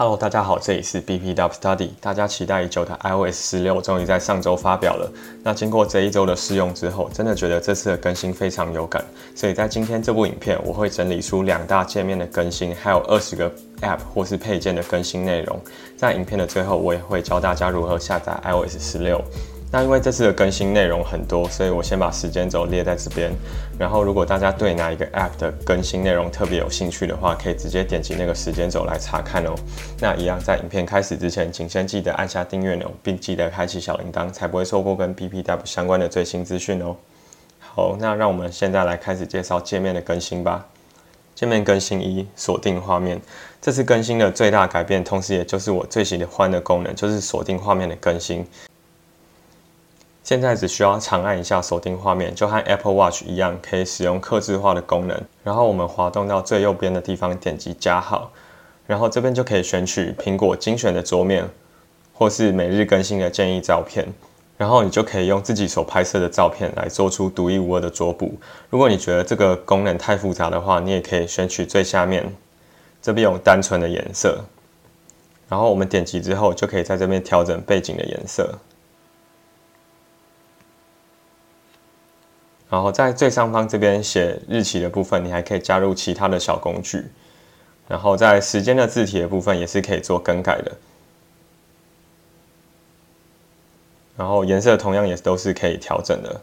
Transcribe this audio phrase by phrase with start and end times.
[0.00, 1.90] Hello，大家好，这里是 B P W Study。
[2.00, 5.12] 大家期待已久的 iOS 十六终于在上周发表了。
[5.42, 9.04] 那经过这一周的试用之后，真的觉得这次的更新非常有感。
[9.34, 13.50] 所以在今天这部影片，我会整理出两大界面的更新，还有二十个
[13.80, 15.60] App 或是配件的更新内容。
[15.96, 19.20] 在影片的最后，我也会教大家如何下载 iOS 十六。
[19.70, 23.30] 那因为这次的更新内容很多，所以我先把时间轴列在这边。
[23.78, 29.54] 然后，如果大家对哪一个 App 的更新内容特别有兴趣的话，可以直接点击那个时间轴来查看哦。
[30.00, 36.96] 那一样，在影片开始之前，请先记得按下订阅钮，并记得开启小铃铛，才不会错过跟 PPW 相关的最新资讯哦。
[37.60, 40.66] 好，那让我们现在来开始介绍界面的更新吧。
[41.34, 43.20] 界面更新一，锁定画面。
[43.60, 48.44] 这次更新的最大改变，同时也就是我最喜欢的功能，就是锁定画面的更新。
[50.28, 55.18] 现在只需要长按一下锁定画面，就和 Apple Watch 一样，可以使用刻字化的功能。
[55.42, 58.30] 然后我们滑动到最右边的地方，点击加号，
[58.86, 61.48] 然后这边就可以选取苹果精选的桌面，
[62.12, 64.06] 或是每日更新的建议照片。
[64.58, 68.34] 然后你就可以用自己所拍摄的照片来做出独一无二的桌布。
[68.68, 72.22] 如果你觉得这个功能太复杂的话，你也可以选取最下面
[73.00, 74.44] 这边有单纯的颜色。
[75.48, 78.52] 然后我们点击之后，就可以在这边调整背景的颜色。
[82.70, 87.06] 然后在最上方这边写日期的部分，你还可以加入其他的小工具。
[87.88, 90.76] 然后在时间的字体的部分也是可以做更改的。
[94.14, 96.40] 然后颜色同样也都是可以调整的。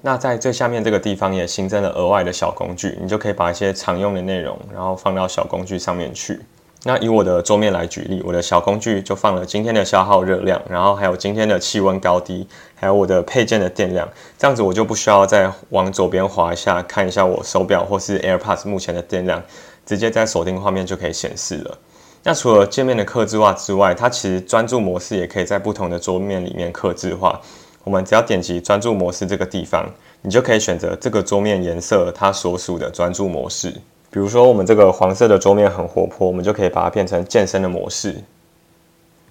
[0.00, 6.40] 那在最下面这个地方也新增了额外的小工具，你就可以把一些常用的内容，然后放到小工具上面去。
[6.84, 19.40] 那以我的桌面来举例，我的小工具就放了今天的消耗热量，然后还有今天的气温高低，还有我的配件的电量，这样子我就不需要再往左边滑一下，看一下我手表或是 AirPods 目前的电量，
[19.86, 21.78] 直接在锁定画面就可以显示了。
[22.24, 27.40] 那除了界面的刻字化之外，它其实专注模式也可以在不同的桌面里面刻字化。
[27.84, 29.88] 我们只要点击专注模式这个地方，
[30.20, 33.72] 你就可以选择这个桌面颜色它所属的专注模式。
[34.12, 38.14] 比如说，我们这个黄色的桌面很活泼，我们就可以把它变成健身的模式。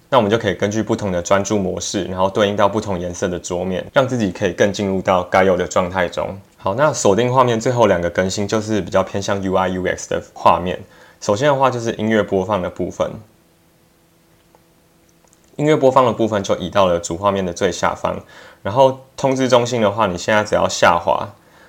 [0.08, 6.36] 那我们就可以根据不同的专注模式，然后对应到不同颜色的桌面，让自己可以更进入到该有的状态中。
[6.56, 10.76] 好，那锁定画面最后两个更新就是比较偏向 UI UX 的画面。
[11.20, 13.08] 首先的话就是音乐播放的部分，
[15.54, 18.18] 音乐播放的部分就移到了主画面的最下方。
[18.64, 21.26] 然后通知中心的话，你现在只要下滑，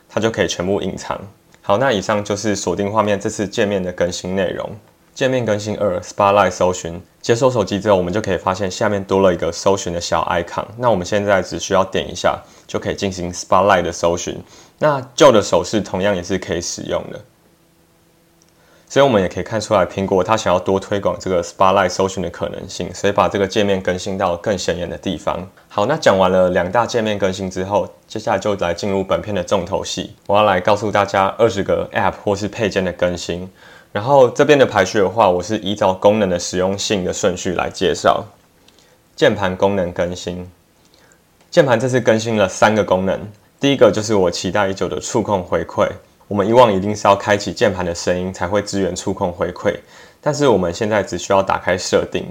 [0.09, 1.21] 它就可以全部隐藏。
[1.65, 4.69] 好，那以上就是锁定画面这次界面的更新内容。
[5.13, 7.01] 界面更新二，Spotlight 搜寻。
[7.21, 10.65] 接收手机之后，我们就可以发现下面多了一个搜寻的小 icon。
[10.77, 12.37] 那我们现在只需要点一下，
[12.67, 14.37] 就可以进行 Spotlight 的搜寻。
[14.77, 17.21] 那旧的手势同样也是可以使用的。
[18.93, 25.39] 所以我们也可以看出来，苹果它想要多推广这个 Spotlight 搜寻的可能性，所以把这个界面更新到更显眼的地方。
[25.67, 30.13] 好，那讲完了两大界面更新之后，接下来就来进入本片的重头戏。
[30.27, 33.49] 我要来告诉大家二十个 App 或是配件的更新。
[33.91, 38.23] 然后这边的排序的话，我是依照功能的实用性的顺序来介绍。
[39.15, 40.47] 键盘功能更新，
[41.49, 43.19] 键盘这次更新了三个功能。
[43.59, 45.89] 第一个就是我期待已久的触控回馈。
[46.33, 49.71] 我们以往一定是要开启键盘的声音才会支援触控回馈，
[50.19, 52.25] 但是我们现在只需要打开设定，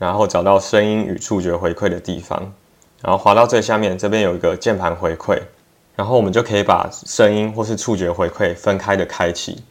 [0.00, 2.52] 然后找到声音与触觉回馈的地方，
[3.00, 5.40] 然后滑到最下面，这边有一个键盘回馈，
[5.94, 9.62] 然后我们就可以把声音或是触觉回馈分开的开启，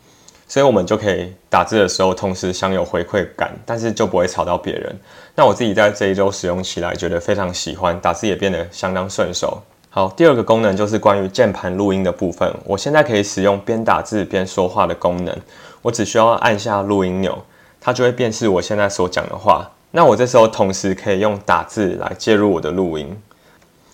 [0.47, 4.97] 所以我们就可以打字的时候同时享有回馈感，但是就不会吵到别人。
[5.35, 9.61] 那我自己在这一周使用起来觉得非常喜欢，打字也变得相当顺手。
[9.95, 12.51] 好，第二个功能就是关于键盘录音的部分。
[12.65, 15.37] 我现在可以使用边打字边说话的功能。
[15.83, 17.37] 我只需要按下录音钮，
[17.79, 19.69] 它就会辨识我现在所讲的话。
[19.91, 23.15] 那我这时候同时可以用打字来介入我的录音。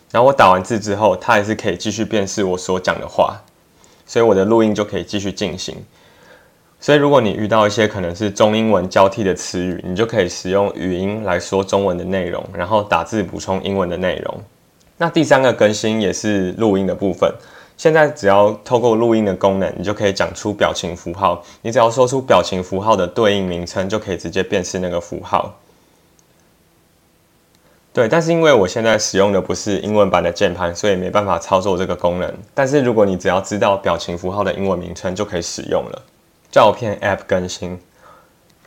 [0.09, 3.35] 然后我打完字之后，它还是可以继续辨识我所讲的话，
[4.05, 5.75] 所以我的录音就可以继续进行。
[6.79, 14.41] 所以如果你遇到一些可能是中英文交替的词语，你就可以使用语音来说中文的内容，然后打字补充英文的内容。
[14.99, 17.33] 那第三个更新也是录音的部分。
[17.77, 21.41] 现在只要透过录音的功能，你就可以讲出表情符号。
[21.61, 25.55] 你只要说出表情符号的对应名称，就可以直接辨识那个符号。
[27.93, 32.33] 对，但是因为我现在使用的不是英文版的键盘，所以没办法操作这个功能。
[32.53, 36.01] 但是如果你只要知道表情符号的英文名称，就可以使用了。
[36.51, 37.79] 照片 App 更新，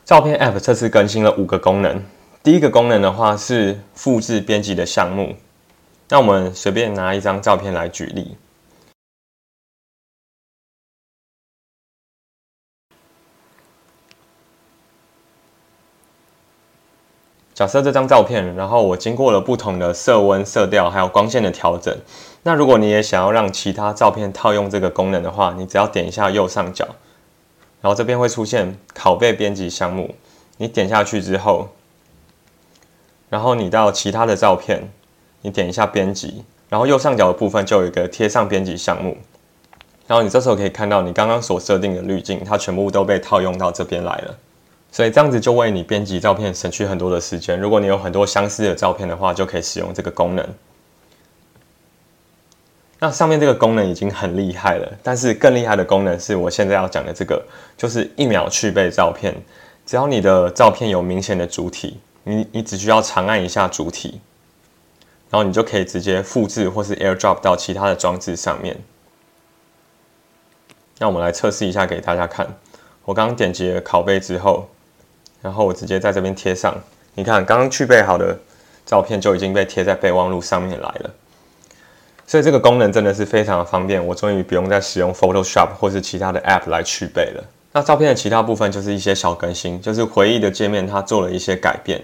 [0.06, 2.02] 照片 App 这次更新了五个功能。
[2.42, 5.36] 第一个功能的话是复制编辑的项目。
[6.12, 8.36] 那我们随便拿一张照片来举例。
[17.54, 21.96] 假设这张照片然后我经过了不同的色温色调还有光线的调整
[22.42, 26.86] 那如果你也想要让其他照片套用这个功能的话你只要点一下右上角
[27.80, 30.14] 然后这边会出现拷贝编辑项目。
[30.58, 31.70] 你点下去之后
[33.30, 34.90] 然后你到其他的照片
[35.42, 39.16] 你点一下编辑，然后右上角的部分就有一个贴上编辑项目。
[40.06, 44.34] 然后你这时候可以看到你刚刚所设定的滤镜，它全部都被套用到这边来了。
[44.90, 47.58] 所以这样子就为你编辑照片省去很多的时间。
[47.58, 50.46] 如果你有很多相似的照片的话，就可以使用这个功能。
[52.98, 57.42] 那上面这个功能已经很厉害了，但是更厉害的功能是我现在要讲的这个，
[57.76, 59.34] 就是一秒去背照片。
[59.86, 64.20] 只要你的照片有明显的主体，你你只需要长按一下主体，
[65.32, 68.80] 然后你就可以直接复制或是 AirDrop 到其他的装置上面。
[70.98, 72.46] 那我们来测试一下给大家看。
[73.04, 74.68] 我刚刚点击了拷贝之后。
[75.40, 76.72] 然后我直接在这边贴上，
[77.16, 78.38] 你看刚刚去备好的
[78.86, 81.10] 照片就已经被贴在备忘录上面来了，
[82.28, 87.42] 所以这个功能真的是非常的方便，我终于不用再使用 Photoshop 或是其他的 App 来去备了。
[87.72, 92.00] 那照片的其他部分就是一些小更新，就是回忆的界面它做了一些改变，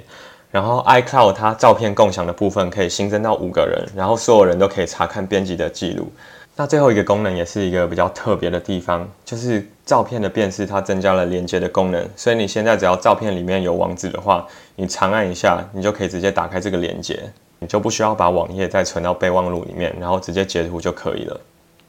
[0.51, 6.11] 然后 iCloud 它照片共享的部分可以新增到五个人，然后所有人都可以查看编辑的记录。
[6.57, 12.09] 那最后一个功能也是一个比较特别的地方，就是照片的辨识，它增加了连接的功能。
[12.17, 17.23] 所以你现在只要照片里面有网址的话，你长按一下，你就可以直接打开这个连接，
[17.61, 21.41] 你就不需要把网页再存到备忘录里面，然后直接截图就可以了。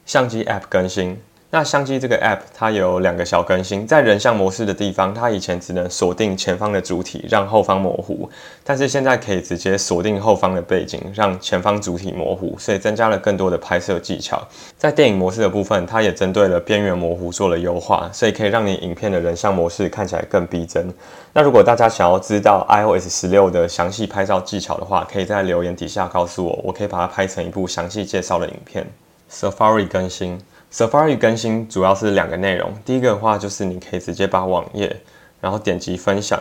[0.06, 1.20] 相机 App 更新。
[1.52, 8.30] 那相机这个 app 它有两个小更新，在人像模式的地方，它以前只能锁定前方的主体，让后方模糊，
[8.62, 14.40] 但是现在可以直接锁定后方的背景，让前方主体模糊，所以增加了更多的拍摄技巧。
[14.78, 20.88] 在电影模式的部分，它也针对了边缘模糊做了优化，所以可以让你影片的人像模式看起来更逼真。
[21.32, 28.86] 那如果大家想要知道 iOS 十六的详细拍照技巧的话，可以在留言底下告诉我，我可以把它拍成一部详细介绍的影片。
[29.28, 30.40] Safari 更新。
[30.72, 35.00] Safari 更新主要是两个内容，第一个的话就是你可以直接把网页，
[35.40, 36.40] 然后点击分享，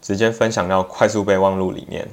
[0.00, 2.08] 直接分享到快速备忘录里面。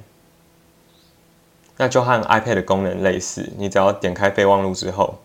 [1.77, 5.19] 那就和 iPad 的功能类似，你只要点开备忘录之后，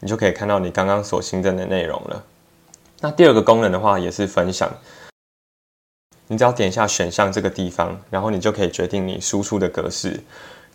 [0.00, 2.24] 你就可以看到你刚刚所新增的内容了。
[3.00, 4.70] 那第二个功能的话也是分享，
[6.28, 10.22] 你只要点一下选项这个地方，然后你就可以决定你输出的格式。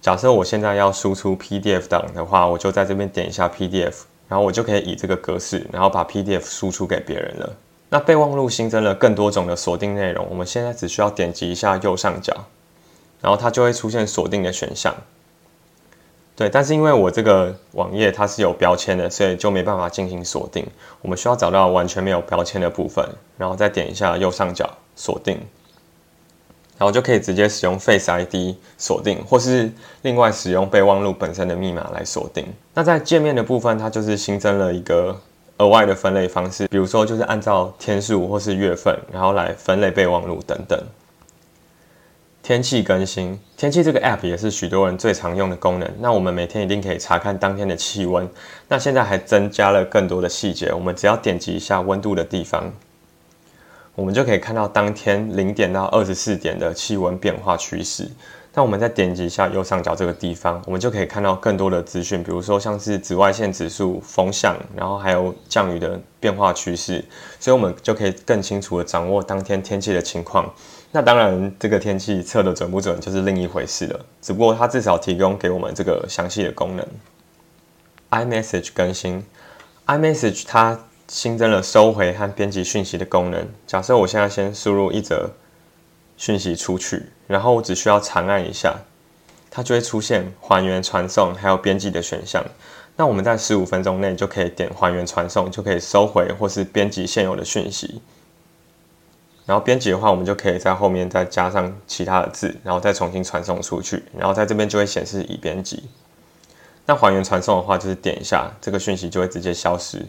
[0.01, 3.93] 假设我现在要输出 PDF 档的话，我就在这边点一下 PDF，
[4.27, 7.53] 然后我就可以以这个格式，然后把 PDF 输出给别人了。
[7.89, 12.33] 那备忘录新增了更多种的锁定内容，我们现在只需要点击一下右上角，
[13.21, 14.95] 然后它就会出现锁定的选项。
[16.35, 20.65] 对，但是因为我这个网页它是有标签的，所以就没办法进行锁定。
[21.03, 23.07] 我们需要找到完全没有标签的部分，
[23.37, 25.39] 然后再点一下右上角锁定。
[26.81, 32.43] 然后就可以直接使用 Face ID 锁定，或是另外使用备忘录本身的密码来锁定。
[32.73, 35.15] 那在界面的部分，它就是新增了一个
[35.57, 40.83] 额外的分类方式，比如说就是按照天数或是月份，然后来分类备忘录等等。
[42.41, 45.87] 天气更新，天气这个 App 也是许多人最常用的功能。
[45.99, 48.27] 那我们每天一定可以查看当天的气温。
[48.67, 52.73] 那现在还增加了更多的细节，我们只要点击一下温度的地方。
[53.95, 58.09] 我们就可以看到当天零点到二十四点的气温变化趋势。
[58.53, 67.03] 那我们再点击一下右上角这个地方，我们就可以看到更多的资讯，比如说像是紫外线指数、风向，然后还有降雨的变化趋势。
[67.39, 70.53] 所以，我们就可以更清楚的掌握当天天气的情况。
[70.91, 74.05] 那当然，这个天气测的准不准就是另一回事了。
[74.21, 76.85] 只不过它至少提供给我们这个详细的功能。
[78.09, 79.25] iMessage 更新
[79.85, 80.77] ，iMessage 它。
[81.11, 83.45] 新增了收回和编辑讯息的功能。
[83.67, 85.29] 假设我现在先输入一则
[86.15, 88.77] 讯息出去，然后我只需要长按一下，
[89.49, 92.41] 它就会出现还原传送还有编辑的选项。
[92.95, 98.01] 那我们在十五分钟内就可以点还原传送，就可以收回或是编辑现有的讯息。
[99.45, 104.01] 然后编辑的话，我们就可以在后面再加上其他的字，然后再重新传送出去。
[104.17, 105.83] 然后在这边就会显示已编辑。
[106.85, 110.05] 那还原传送的话，就是点一下这个讯息就会直接消失。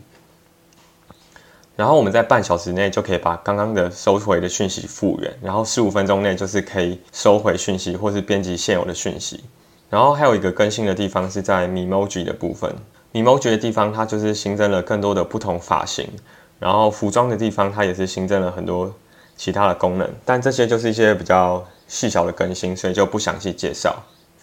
[1.74, 9.42] 然后我们在半小时内就可以把刚刚的收回的讯息复原，然后十五分钟内就是可以收回讯息或是编辑现有的讯息。
[9.88, 12.74] 然后还有一个更新的地方是在 Memoji 的部分
[13.12, 16.08] ，Memoji 的地方它就是新增了更多的不同发型，
[16.58, 18.94] 然后服装的地方它也是新增了很多
[19.36, 23.96] 其他的功能，但这些就是一些比较细小的更新，所以就不详细介绍。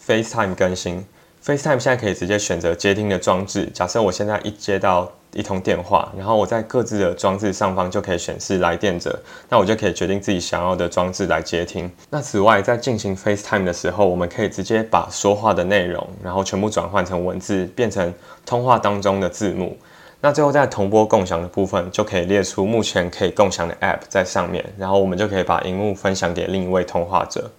[0.06, 1.06] FaceTime 更新
[1.44, 3.66] FaceTime 现在可以直接选择接听的装置。
[3.74, 9.18] 假设我现在一接到一通电话，然后我在各自的装置上方就可以显示来电者，
[9.48, 11.90] 那我就可以决定自己想要的装置来接听。
[12.10, 18.14] 那此外，在进行 FaceTime 的时候，我们可以直接把说话的内容，然后全部转换成文字，变成
[18.46, 19.78] 通话当中的字幕。
[20.20, 27.50] 那最后在同播共享的部分，就可以列出目前可以共享的 App 在上面，然后我们就可以把荧幕分享给另一位通话者。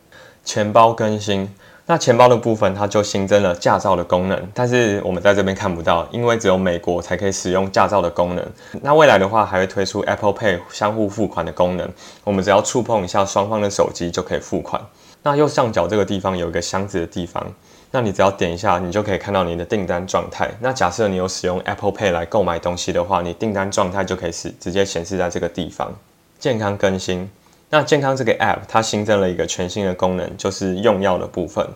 [0.44, 1.48] 钱包更新。
[1.90, 8.46] 那钱包的部分，它就新增了驾照的功能，但是我们在这边看不到，因为只有美国才可以使用驾照的功能。
[8.80, 11.90] 那未来的话，还会推出 Apple Pay 相互付款的功能，
[12.22, 14.80] 我们只要触碰一下双方的手机就可以付款。
[15.24, 17.44] 那右上角这个地方有一个箱子的地方，
[17.90, 20.48] 那你只要点一下，你就可以看到你的订单状态。
[20.60, 25.92] 那假设你有使用 Apple Pay 来购买东西的话，你订单状态就可以是直接显示在这个地方。
[26.38, 27.28] 健康更新。
[27.72, 31.66] 那健康这个 App 它新增了一个全新的功能，就是用药的部分。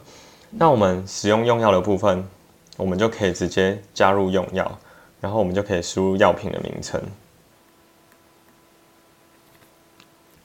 [0.51, 2.29] 那我们使用用药的部分，
[2.77, 4.79] 我们就可以直接加入用药，
[5.21, 7.01] 然后我们就可以输入药品的名称，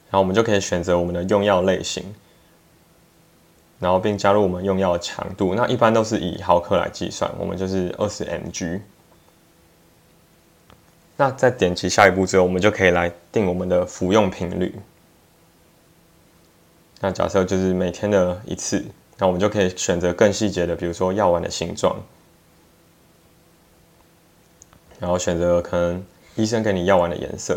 [0.08, 2.04] 然后我们就可以选择我们的用药类型，
[3.80, 5.54] 然后并加入我们用药的强度。
[5.56, 8.80] 那一般都是以毫克来计算，我们就是二十 mg。
[11.16, 14.74] 那在点击下一步之后，我们就可以来定我们的服用频率。
[17.00, 18.84] 那假设就是每天的一次，
[19.16, 21.96] 那我们就可以选择更细节的，比如说药丸的形状，
[24.98, 26.04] 然后选择可能
[26.36, 27.54] 医生给你药丸的颜色，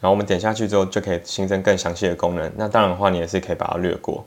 [0.00, 2.52] 然后我们点下去之后就可以新增更详细的功能。
[2.56, 4.26] 那当然的话，你也是可以把它略过。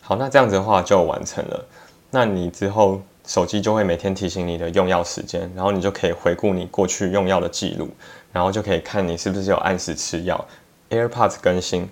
[0.00, 1.64] 好，那这样子的话就完成了。
[2.10, 7.90] 那你之后手机就会每天提醒你的用药时间，然后你就可以回顾你过去用药的记录，
[8.32, 10.42] 然后就可以看你是不是有按时吃药。
[10.90, 11.88] AirPods 更新，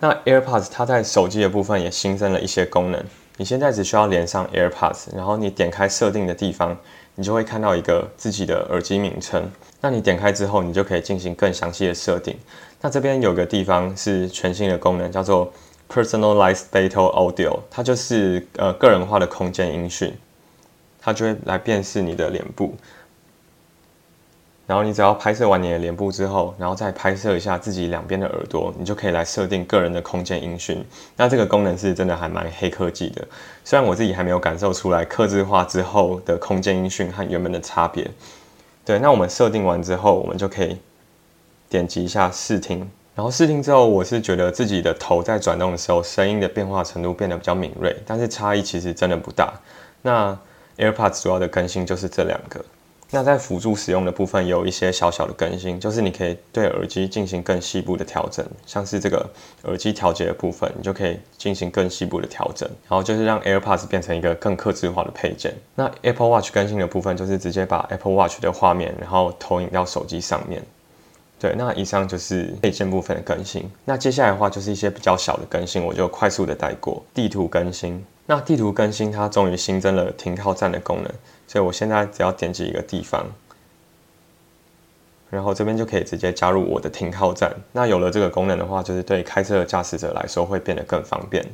[0.00, 3.04] 那 AirPods 它在手机的部分也新增了一些功能。
[3.36, 6.76] 你现在只需要连上 AirPods，然后你点开设定的地方，
[7.14, 9.48] 你就会看到一个自己的耳机名称。
[9.80, 12.36] 那你点开之后，你就可以进行更详细的设定。
[12.80, 15.52] 那这边有个地方是全新的功能，叫做
[15.88, 20.12] Personalized Battle Audio，它就是呃个人化的空间音讯，
[21.00, 22.74] 它就会来辨识你的脸部。
[24.68, 30.84] 然后你只要拍摄完你的脸部之后，然后再拍摄一下自己两边的耳朵，你就可以来设定个人的空间音讯。
[31.16, 33.26] 那这个功能是真的还蛮黑科技的，
[33.64, 38.06] 虽然我自己还没有感受出来刻字化之后的空间音讯和原本的差别。
[38.84, 40.76] 对，那我们设定完之后，我们就可以
[41.70, 42.86] 点击一下试听。
[43.14, 49.50] 然后试听之后，我是觉得自己的头在转动的时候，声音的变化程度变得比较敏锐，但是差异其实真的不大。
[50.02, 50.38] 那
[50.76, 52.62] AirPods 主要的更新就是这两个。
[53.10, 59.26] 那在辅助使用的部分有一些小小的更新，就是你可以对耳机进行更细部的调整，像是这个
[59.64, 65.54] 耳机调节的部分，你就可以进行更细部的调整，然后就是让 AirPods 变成一个更克制化的配件。
[65.74, 70.62] 那 Apple Watch 更新的部分就是直接把 Apple Watch 的画面，然后投影到手机上面。
[71.40, 73.70] 对，那以上就是配件部分的更新。
[73.84, 77.02] 那接下来的话就是一些比较小的更新，我就快速的带过。
[77.14, 81.10] 地图更新，那地图更新它终于新增了停靠站的功能。
[81.48, 83.26] 所以我现在只要点击一个地方，
[85.30, 87.52] 然后这边就可以直接加入我的停靠站。
[87.72, 91.44] 那有了这个功能的话，就是对开车的驾驶者来说会变得更方便。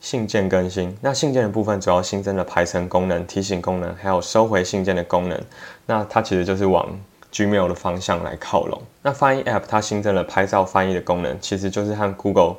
[0.00, 5.42] 信件更新，那信件的部分主要新增了排程功能、提醒功能，还有收回信件的功能。
[5.86, 6.88] 那它其实就是往
[7.32, 8.80] Gmail 的方向来靠拢。
[9.02, 12.56] 那翻译 App 它新增了拍照翻译的功能，其实就是和 Google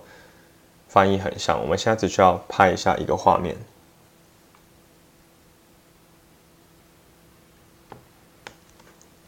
[0.90, 1.62] 翻译很像。
[1.62, 3.56] 我们现在只需要拍一下一个画面。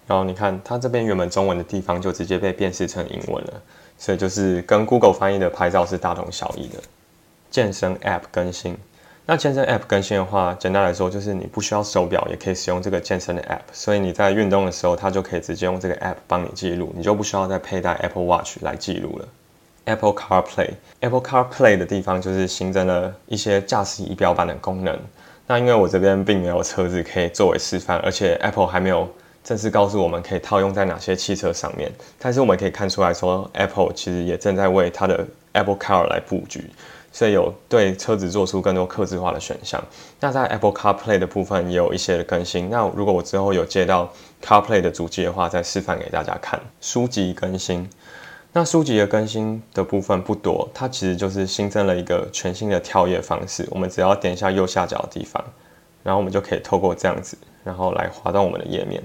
[0.09, 3.53] 然后你看，它这边原本中文的地方就直接被辨识成英文了，
[3.95, 6.79] 所以就是跟 Google 翻译的拍照是大同小异的。
[7.51, 8.75] 健身 App 更新，
[9.27, 19.27] 那健身 App 更新的话，简单来说就是你不需要手表也可以使用这个健身的 App，所以你在运动的时候，它就可以直接用这个 App 帮你记录，你就不需要再佩戴 Apple Watch 来记录了。
[19.85, 24.99] Apple CarPlay，Apple CarPlay 的地方就是新增了一些驾驶仪表板的功能。
[25.45, 29.07] 那因为我这边并没有车子可以作为示范，而且 Apple 还没有。
[29.43, 36.69] 正式告诉我们可以套用在哪些汽车上面，但是我们可以看出来说，Apple 其实也正在为它的 Apple Car 来布局，
[37.12, 39.84] 所以有对车子做出更多刻字化的选项。
[40.19, 42.69] 那在 Apple CarPlay 的部分也有一些的更新。
[42.69, 46.60] 那如果我之后有接到 CarPlay 的主机的话，再示范给大家看。
[46.79, 47.89] 书籍更新，
[48.53, 53.67] 那书籍的更新的部分不多，它其实就是新增了一个全新的跳页方式。
[53.72, 55.43] 我们只要点一下右下角的地方，
[56.03, 59.01] 然后我们就可以透过这样子，然后来滑动我们的页面。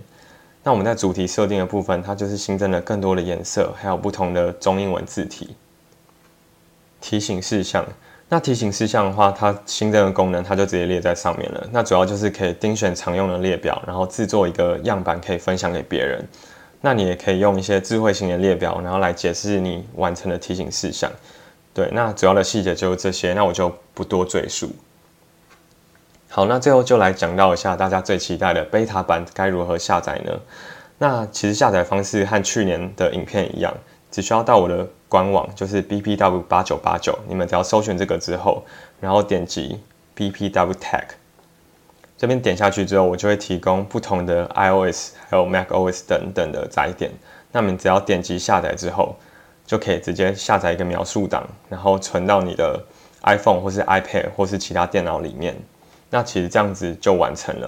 [0.65, 5.55] 那我们在主题设定的部分，它就是新增了更多的颜色，还有不同的中英文字体。
[7.03, 7.85] 提醒事项，
[8.31, 11.69] 那提醒事项的话，它新增的功能它就直接列在上面了。
[11.71, 16.27] 那主要就是可以精选常用的列表，然后制作一个样板可以分享给别人。
[16.81, 21.13] 那你也可以用一些智慧型的列表，然后来解释你完成的提醒事项。
[21.75, 24.71] 对，那主要的细节就是这些，那我就不多赘述。
[26.35, 30.33] 好，那最后就来讲到一下大家最期待的 beta 版该如何下载呢？
[30.99, 33.73] 那其实下载方式和去年的影片一样，
[34.11, 38.65] 只需要到我的官网，就是 bpw 八九八九，你们只要搜寻这个之后，
[38.99, 39.81] 然后点击
[40.17, 41.05] bpw tag，
[42.19, 47.13] 这边点下去之后，我就会提供不同的 iOS 还有 macOS 等等的载点。
[47.53, 49.15] 那你们只要点击下载之后，
[49.65, 52.83] 就可以直接下载一个描述档，然后存到你的
[53.23, 55.57] iPhone 或是 iPad 或是其他电脑里面。
[56.15, 57.67] 那其实这样子就完成了，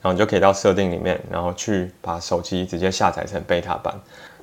[0.00, 3.94] 然后你就可以到设定里面，然后去把手机直接下载成 beta 版。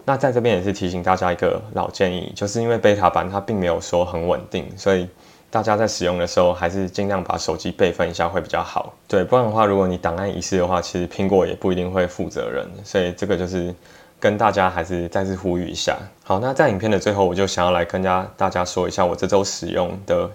[0.05, 5.09] 那在这边也是提醒大家一个老建议，就是因为 beta 版它并没有说很稳定，所以
[5.49, 8.93] 大家在使用的时候还是尽量把手机备份一下会比较好。
[9.07, 12.69] 对，不然的话，如果你档案遗失的话，其实苹果也不一定会负责任。
[12.83, 13.73] 所以这个就是
[14.19, 15.97] 跟大家还是再次呼吁一下。
[16.23, 20.29] 好，那在影片的最后，我就想要来跟家大家说一下我这周使用的。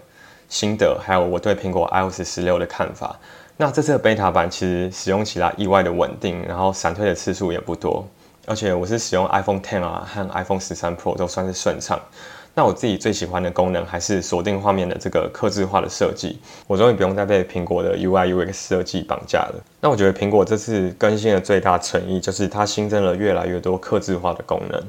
[0.53, 3.19] 心得，还有我对苹果 iOS 十六的看法。
[3.57, 8.07] 那这次的 beta 版其实使用起来意外的稳定，然后闪退的次数也不多，
[8.47, 11.99] 而且我是使用 iPhone Ten 啊和 iPhone 十三 Pro 都算是顺畅。
[12.55, 19.55] 那我自己最喜欢的功能还是锁定画面的这个刻字化的设计，我终于不用再被苹果的 UI UX 设计绑架了。
[19.81, 24.83] 那我觉得苹果这次更新的最大诚意就是它新增了越来越多刻字化的功能。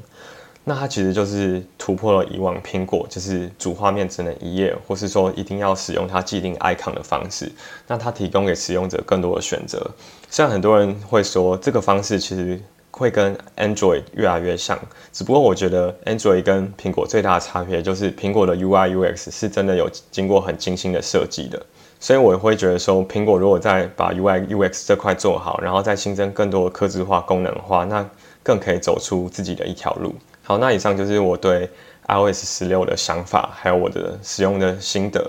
[0.66, 7.52] 那它其实就是突破了以往苹果就是主画面只能一页，或是说一定要使用它既定 icon 的方式。
[7.86, 9.90] 那它提供给使用者更多的选择。
[10.30, 12.58] 虽然很多人会说这个方式其实
[12.90, 14.78] 会跟 Android 越来越像，
[15.12, 21.60] 只不过我觉得 Android 跟苹果最大的差别就是苹果的 UI UX 是真的有经过很精心的设计的。
[22.00, 28.08] 所以我会觉得说，苹果如果再把 UI UX 这块做好，然后再新增更多的刻字化功能的话，那
[28.44, 30.14] 更可以走出自己的一条路。
[30.44, 31.68] 好，那以上就是我对
[32.06, 35.28] iOS 十六的想法，还有我的使用的心得。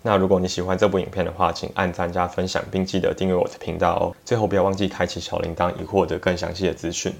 [0.00, 4.16] 那如果你喜欢这部影片的话，请按赞加分享，并记得订阅我的频道哦。
[4.24, 7.12] 最后不要忘记开启小铃铛，以获得更详细的资讯。